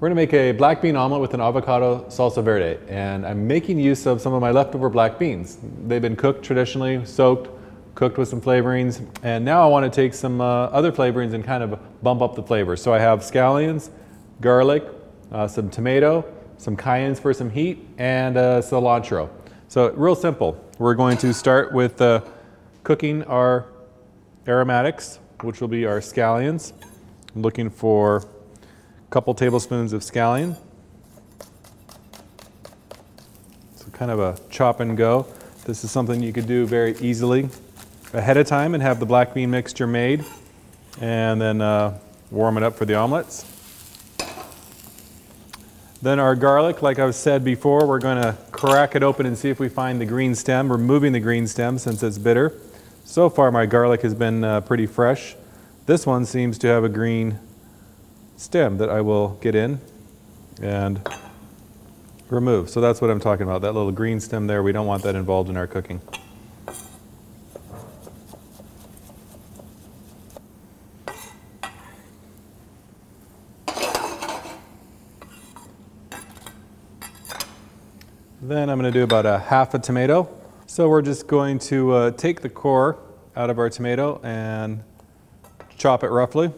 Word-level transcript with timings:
We're 0.00 0.08
gonna 0.08 0.14
make 0.14 0.32
a 0.32 0.52
black 0.52 0.80
bean 0.80 0.96
omelet 0.96 1.20
with 1.20 1.34
an 1.34 1.42
avocado 1.42 2.06
salsa 2.08 2.42
verde, 2.42 2.80
and 2.88 3.26
I'm 3.26 3.46
making 3.46 3.78
use 3.78 4.06
of 4.06 4.22
some 4.22 4.32
of 4.32 4.40
my 4.40 4.50
leftover 4.50 4.88
black 4.88 5.18
beans. 5.18 5.58
They've 5.86 6.00
been 6.00 6.16
cooked 6.16 6.42
traditionally, 6.42 7.04
soaked, 7.04 7.50
cooked 7.94 8.16
with 8.16 8.26
some 8.26 8.40
flavorings, 8.40 9.06
and 9.22 9.44
now 9.44 9.62
I 9.62 9.66
wanna 9.66 9.90
take 9.90 10.14
some 10.14 10.40
uh, 10.40 10.68
other 10.68 10.90
flavorings 10.90 11.34
and 11.34 11.44
kind 11.44 11.62
of 11.62 11.78
bump 12.02 12.22
up 12.22 12.34
the 12.34 12.42
flavor. 12.42 12.78
So 12.78 12.94
I 12.94 12.98
have 12.98 13.18
scallions, 13.18 13.90
garlic, 14.40 14.84
uh, 15.32 15.46
some 15.46 15.68
tomato, 15.68 16.24
some 16.56 16.78
cayennes 16.78 17.20
for 17.20 17.34
some 17.34 17.50
heat, 17.50 17.86
and 17.98 18.38
uh, 18.38 18.62
cilantro. 18.62 19.28
So 19.68 19.90
real 19.90 20.14
simple. 20.14 20.58
We're 20.78 20.94
going 20.94 21.18
to 21.18 21.34
start 21.34 21.74
with 21.74 22.00
uh, 22.00 22.22
cooking 22.84 23.22
our 23.24 23.66
aromatics, 24.48 25.18
which 25.42 25.60
will 25.60 25.68
be 25.68 25.84
our 25.84 26.00
scallions. 26.00 26.72
I'm 27.36 27.42
looking 27.42 27.68
for 27.68 28.24
couple 29.10 29.34
tablespoons 29.34 29.92
of 29.92 30.02
scallion. 30.02 30.56
So 33.74 33.86
kind 33.92 34.10
of 34.12 34.20
a 34.20 34.38
chop 34.50 34.78
and 34.78 34.96
go. 34.96 35.26
This 35.64 35.82
is 35.82 35.90
something 35.90 36.22
you 36.22 36.32
could 36.32 36.46
do 36.46 36.64
very 36.64 36.96
easily 36.98 37.48
ahead 38.12 38.36
of 38.36 38.46
time 38.46 38.72
and 38.74 38.82
have 38.82 39.00
the 39.00 39.06
black 39.06 39.34
bean 39.34 39.50
mixture 39.50 39.88
made 39.88 40.24
and 41.00 41.40
then 41.40 41.60
uh, 41.60 41.98
warm 42.30 42.56
it 42.56 42.62
up 42.62 42.76
for 42.76 42.84
the 42.84 42.94
omelets. 42.94 43.44
Then 46.02 46.20
our 46.20 46.36
garlic, 46.36 46.80
like 46.80 47.00
I've 47.00 47.16
said 47.16 47.44
before, 47.44 47.86
we're 47.86 47.98
going 47.98 48.22
to 48.22 48.36
crack 48.52 48.94
it 48.94 49.02
open 49.02 49.26
and 49.26 49.36
see 49.36 49.50
if 49.50 49.58
we 49.58 49.68
find 49.68 50.00
the 50.00 50.06
green 50.06 50.36
stem, 50.36 50.70
removing 50.70 51.12
the 51.12 51.20
green 51.20 51.48
stem 51.48 51.78
since 51.78 52.02
it's 52.02 52.16
bitter. 52.16 52.54
So 53.04 53.28
far 53.28 53.50
my 53.50 53.66
garlic 53.66 54.02
has 54.02 54.14
been 54.14 54.44
uh, 54.44 54.60
pretty 54.60 54.86
fresh. 54.86 55.34
This 55.86 56.06
one 56.06 56.24
seems 56.24 56.58
to 56.58 56.68
have 56.68 56.84
a 56.84 56.88
green 56.88 57.40
stem 58.40 58.78
that 58.78 58.88
I 58.88 59.02
will 59.02 59.36
get 59.42 59.54
in 59.54 59.78
and 60.62 61.06
remove. 62.30 62.70
So 62.70 62.80
that's 62.80 62.98
what 63.02 63.10
I'm 63.10 63.20
talking 63.20 63.42
about, 63.42 63.60
that 63.60 63.72
little 63.72 63.92
green 63.92 64.18
stem 64.18 64.46
there. 64.46 64.62
We 64.62 64.72
don't 64.72 64.86
want 64.86 65.02
that 65.02 65.14
involved 65.14 65.50
in 65.50 65.58
our 65.58 65.66
cooking. 65.66 66.00
Then 78.40 78.70
I'm 78.70 78.80
going 78.80 78.90
to 78.90 78.98
do 78.98 79.04
about 79.04 79.26
a 79.26 79.38
half 79.38 79.74
a 79.74 79.78
tomato. 79.78 80.34
So 80.66 80.88
we're 80.88 81.02
just 81.02 81.26
going 81.26 81.58
to 81.58 81.92
uh, 81.92 82.10
take 82.12 82.40
the 82.40 82.48
core 82.48 82.98
out 83.36 83.50
of 83.50 83.58
our 83.58 83.68
tomato 83.68 84.18
and 84.24 84.82
chop 85.76 86.02
it 86.02 86.08
roughly. 86.08 86.50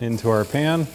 Into 0.00 0.30
our 0.30 0.44
pan. 0.44 0.86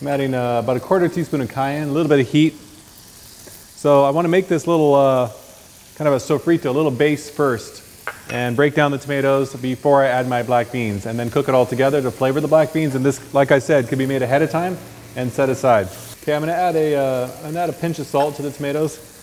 I'm 0.00 0.08
adding 0.08 0.34
uh, 0.34 0.58
about 0.58 0.76
a 0.76 0.80
quarter 0.80 1.08
teaspoon 1.08 1.40
of 1.40 1.48
cayenne, 1.48 1.88
a 1.88 1.92
little 1.92 2.08
bit 2.08 2.20
of 2.20 2.28
heat. 2.28 2.54
So 2.54 4.04
I 4.04 4.10
want 4.10 4.24
to 4.24 4.28
make 4.28 4.48
this 4.48 4.66
little 4.66 4.94
uh, 4.94 5.30
kind 5.94 6.08
of 6.08 6.14
a 6.14 6.18
sofrito, 6.18 6.66
a 6.66 6.70
little 6.70 6.90
base 6.90 7.30
first, 7.30 7.82
and 8.30 8.56
break 8.56 8.74
down 8.74 8.90
the 8.90 8.98
tomatoes 8.98 9.54
before 9.54 10.02
I 10.02 10.08
add 10.08 10.28
my 10.28 10.42
black 10.42 10.72
beans, 10.72 11.06
and 11.06 11.18
then 11.18 11.30
cook 11.30 11.48
it 11.48 11.54
all 11.54 11.64
together 11.64 12.02
to 12.02 12.10
flavor 12.10 12.40
the 12.40 12.48
black 12.48 12.72
beans. 12.72 12.96
And 12.96 13.04
this, 13.04 13.32
like 13.32 13.52
I 13.52 13.60
said, 13.60 13.88
can 13.88 13.98
be 13.98 14.06
made 14.06 14.22
ahead 14.22 14.42
of 14.42 14.50
time 14.50 14.76
and 15.14 15.30
set 15.30 15.48
aside. 15.48 15.88
Okay, 16.22 16.34
I'm 16.34 16.42
to 16.42 16.52
add 16.52 16.74
a, 16.74 16.96
uh, 16.96 17.30
I'm 17.44 17.52
to 17.52 17.58
add 17.60 17.70
a 17.70 17.72
pinch 17.72 17.98
of 18.00 18.06
salt 18.06 18.34
to 18.36 18.42
the 18.42 18.50
tomatoes 18.50 19.13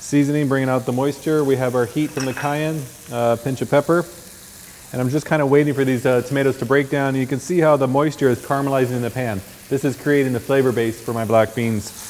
seasoning, 0.00 0.48
bringing 0.48 0.68
out 0.68 0.86
the 0.86 0.92
moisture. 0.92 1.44
We 1.44 1.56
have 1.56 1.74
our 1.74 1.86
heat 1.86 2.10
from 2.10 2.24
the 2.24 2.34
cayenne, 2.34 2.82
uh, 3.12 3.36
pinch 3.42 3.60
of 3.62 3.70
pepper. 3.70 4.04
And 4.92 5.00
I'm 5.00 5.08
just 5.08 5.26
kind 5.26 5.40
of 5.40 5.50
waiting 5.50 5.72
for 5.72 5.84
these 5.84 6.04
uh, 6.04 6.22
tomatoes 6.22 6.58
to 6.58 6.66
break 6.66 6.90
down. 6.90 7.14
You 7.14 7.26
can 7.26 7.38
see 7.38 7.60
how 7.60 7.76
the 7.76 7.86
moisture 7.86 8.28
is 8.28 8.40
caramelizing 8.44 8.96
in 8.96 9.02
the 9.02 9.10
pan. 9.10 9.40
This 9.68 9.84
is 9.84 9.96
creating 9.96 10.32
the 10.32 10.40
flavor 10.40 10.72
base 10.72 11.00
for 11.00 11.12
my 11.12 11.24
black 11.24 11.54
beans. 11.54 12.09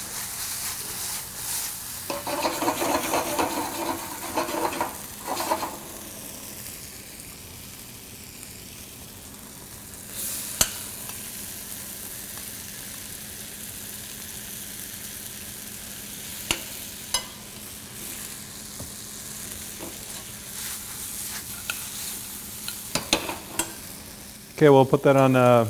Okay, 24.61 24.69
we'll 24.69 24.85
put 24.85 25.03
that 25.05 25.17
on 25.17 25.37
uh, 25.37 25.67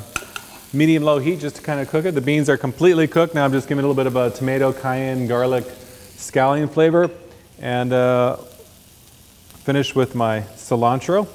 medium 0.73 1.03
low 1.03 1.17
heat 1.17 1.39
just 1.39 1.55
to 1.55 1.61
kind 1.61 1.79
of 1.79 1.87
cook 1.87 2.03
it. 2.03 2.11
The 2.11 2.19
beans 2.19 2.49
are 2.49 2.57
completely 2.57 3.07
cooked. 3.07 3.33
Now 3.33 3.45
I'm 3.45 3.53
just 3.53 3.69
giving 3.69 3.85
a 3.85 3.87
little 3.87 3.95
bit 3.95 4.05
of 4.05 4.17
a 4.17 4.31
tomato, 4.31 4.73
cayenne, 4.73 5.27
garlic, 5.27 5.63
scallion 5.63 6.69
flavor. 6.69 7.09
And 7.61 7.93
uh, 7.93 8.35
finish 9.63 9.95
with 9.95 10.13
my 10.13 10.41
cilantro. 10.41 11.25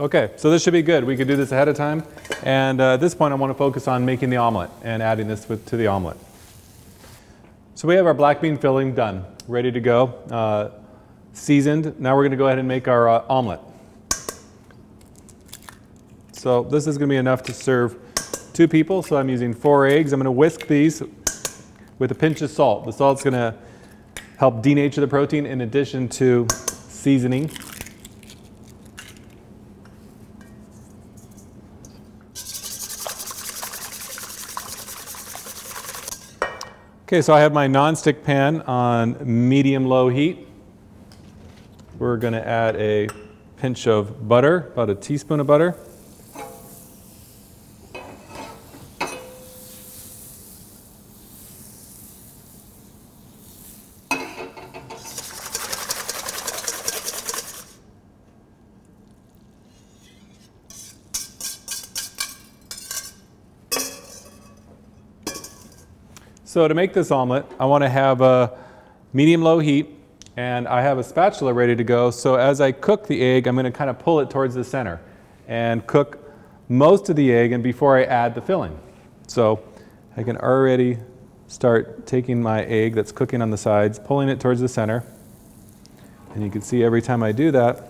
Okay, 0.00 0.30
so 0.36 0.50
this 0.50 0.62
should 0.62 0.72
be 0.72 0.80
good. 0.80 1.04
We 1.04 1.14
could 1.14 1.28
do 1.28 1.36
this 1.36 1.52
ahead 1.52 1.68
of 1.68 1.76
time. 1.76 2.02
And 2.42 2.80
uh, 2.80 2.94
at 2.94 3.00
this 3.00 3.14
point, 3.14 3.32
I 3.32 3.34
want 3.34 3.50
to 3.50 3.54
focus 3.54 3.86
on 3.86 4.06
making 4.06 4.30
the 4.30 4.38
omelet 4.38 4.70
and 4.82 5.02
adding 5.02 5.28
this 5.28 5.46
with, 5.46 5.66
to 5.66 5.76
the 5.76 5.88
omelet. 5.88 6.16
So 7.74 7.86
we 7.86 7.96
have 7.96 8.06
our 8.06 8.14
black 8.14 8.40
bean 8.40 8.56
filling 8.56 8.94
done, 8.94 9.26
ready 9.46 9.70
to 9.70 9.78
go, 9.78 10.06
uh, 10.30 10.70
seasoned. 11.34 12.00
Now 12.00 12.16
we're 12.16 12.22
going 12.22 12.30
to 12.30 12.38
go 12.38 12.46
ahead 12.46 12.58
and 12.58 12.66
make 12.66 12.88
our 12.88 13.10
uh, 13.10 13.26
omelet. 13.28 13.60
So 16.32 16.62
this 16.62 16.86
is 16.86 16.96
going 16.96 17.10
to 17.10 17.12
be 17.12 17.18
enough 17.18 17.42
to 17.42 17.52
serve 17.52 17.98
two 18.54 18.68
people. 18.68 19.02
So 19.02 19.18
I'm 19.18 19.28
using 19.28 19.52
four 19.52 19.86
eggs. 19.86 20.14
I'm 20.14 20.18
going 20.18 20.24
to 20.24 20.30
whisk 20.30 20.66
these 20.66 21.02
with 21.98 22.10
a 22.10 22.14
pinch 22.14 22.40
of 22.40 22.50
salt. 22.50 22.86
The 22.86 22.92
salt's 22.92 23.22
going 23.22 23.34
to 23.34 23.54
help 24.38 24.62
denature 24.62 25.00
the 25.02 25.08
protein 25.08 25.44
in 25.44 25.60
addition 25.60 26.08
to 26.08 26.46
seasoning. 26.88 27.50
Okay, 37.10 37.22
so 37.22 37.34
I 37.34 37.40
have 37.40 37.52
my 37.52 37.66
nonstick 37.66 38.22
pan 38.22 38.60
on 38.60 39.16
medium-low 39.24 40.10
heat. 40.10 40.46
We're 41.98 42.16
going 42.16 42.34
to 42.34 42.46
add 42.46 42.76
a 42.76 43.08
pinch 43.56 43.88
of 43.88 44.28
butter, 44.28 44.70
about 44.74 44.90
a 44.90 44.94
teaspoon 44.94 45.40
of 45.40 45.48
butter. 45.48 45.74
So 66.50 66.66
to 66.66 66.74
make 66.74 66.92
this 66.92 67.12
omelet, 67.12 67.46
I 67.60 67.66
want 67.66 67.84
to 67.84 67.88
have 67.88 68.20
a 68.22 68.58
medium-low 69.12 69.60
heat, 69.60 69.88
and 70.36 70.66
I 70.66 70.82
have 70.82 70.98
a 70.98 71.04
spatula 71.04 71.52
ready 71.52 71.76
to 71.76 71.84
go. 71.84 72.10
So 72.10 72.34
as 72.34 72.60
I 72.60 72.72
cook 72.72 73.06
the 73.06 73.22
egg, 73.22 73.46
I'm 73.46 73.54
going 73.54 73.66
to 73.66 73.70
kind 73.70 73.88
of 73.88 74.00
pull 74.00 74.18
it 74.18 74.30
towards 74.30 74.56
the 74.56 74.64
center 74.64 75.00
and 75.46 75.86
cook 75.86 76.28
most 76.68 77.08
of 77.08 77.14
the 77.14 77.32
egg 77.32 77.52
and 77.52 77.62
before 77.62 77.96
I 77.96 78.02
add 78.02 78.34
the 78.34 78.40
filling. 78.40 78.76
So 79.28 79.62
I 80.16 80.24
can 80.24 80.38
already 80.38 80.98
start 81.46 82.04
taking 82.04 82.42
my 82.42 82.64
egg 82.64 82.96
that's 82.96 83.12
cooking 83.12 83.42
on 83.42 83.50
the 83.50 83.56
sides, 83.56 84.00
pulling 84.00 84.28
it 84.28 84.40
towards 84.40 84.60
the 84.60 84.68
center. 84.68 85.04
And 86.34 86.42
you 86.42 86.50
can 86.50 86.62
see 86.62 86.82
every 86.82 87.00
time 87.00 87.22
I 87.22 87.30
do 87.30 87.52
that, 87.52 87.86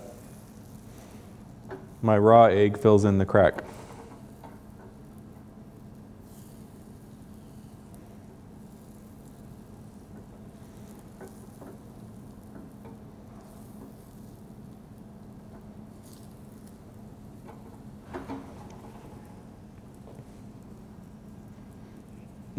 my 2.02 2.18
raw 2.18 2.44
egg 2.44 2.76
fills 2.76 3.06
in 3.06 3.16
the 3.16 3.24
crack. 3.24 3.64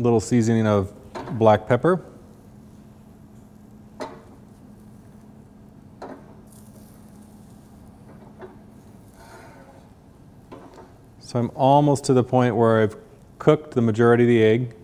Little 0.02 0.20
seasoning 0.20 0.68
of 0.68 0.94
black 1.38 1.68
pepper. 1.68 2.04
So 11.20 11.40
I'm 11.40 11.52
almost 11.56 12.04
to 12.06 12.14
the 12.14 12.26
point 12.26 12.58
where 12.58 12.82
I've 12.82 12.98
cooked 13.40 13.72
the 13.74 13.82
majority 13.82 14.24
of 14.24 14.28
the 14.28 14.44
egg, 14.44 14.76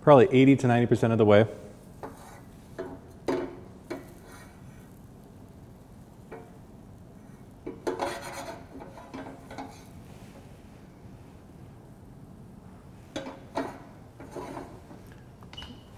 probably 0.00 0.26
80 0.32 0.56
to 0.56 0.66
90% 0.66 1.12
of 1.12 1.18
the 1.18 1.24
way. 1.24 1.46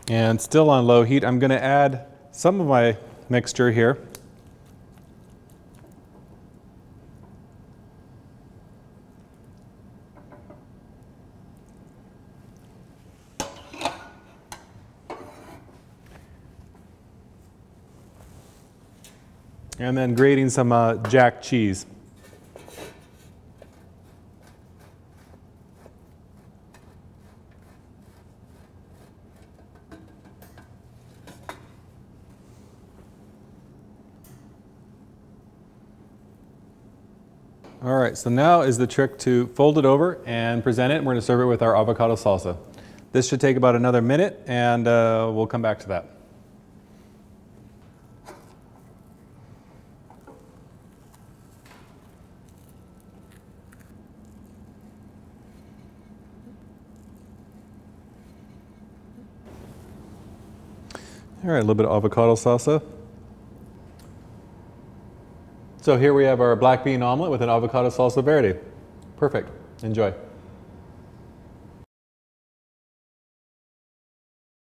And 0.08 0.40
still 0.40 0.68
on 0.68 0.86
low 0.86 1.02
heat, 1.02 1.24
I'm 1.24 1.38
going 1.38 1.50
to 1.50 1.62
add 1.62 2.06
some 2.30 2.60
of 2.60 2.66
my 2.66 2.96
mixture 3.28 3.70
here. 3.70 3.98
And 19.78 19.96
then 19.96 20.14
grating 20.14 20.50
some 20.50 20.70
uh, 20.70 20.94
jack 20.96 21.42
cheese. 21.42 21.86
All 37.84 37.98
right, 37.98 38.16
so 38.16 38.30
now 38.30 38.62
is 38.62 38.78
the 38.78 38.86
trick 38.86 39.18
to 39.18 39.46
fold 39.48 39.76
it 39.76 39.84
over 39.84 40.18
and 40.24 40.62
present 40.62 40.90
it. 40.90 41.00
We're 41.00 41.12
going 41.12 41.16
to 41.16 41.20
serve 41.20 41.40
it 41.40 41.44
with 41.44 41.60
our 41.60 41.76
avocado 41.76 42.16
salsa. 42.16 42.56
This 43.12 43.28
should 43.28 43.42
take 43.42 43.58
about 43.58 43.76
another 43.76 44.00
minute, 44.00 44.42
and 44.46 44.88
uh, 44.88 45.30
we'll 45.30 45.46
come 45.46 45.60
back 45.60 45.80
to 45.80 45.88
that. 45.88 46.08
All 61.44 61.50
right, 61.50 61.58
a 61.58 61.60
little 61.60 61.74
bit 61.74 61.84
of 61.84 61.92
avocado 61.92 62.34
salsa. 62.34 62.82
So 65.84 65.98
here 65.98 66.14
we 66.14 66.24
have 66.24 66.40
our 66.40 66.56
black 66.56 66.82
bean 66.82 67.02
omelet 67.02 67.30
with 67.30 67.42
an 67.42 67.50
avocado 67.50 67.90
salsa 67.90 68.24
verde. 68.24 68.58
Perfect. 69.18 69.50
Enjoy. 69.82 70.14